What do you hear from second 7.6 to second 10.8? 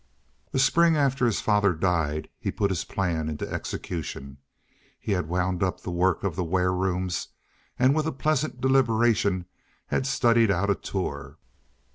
and with a pleasant deliberation had studied out a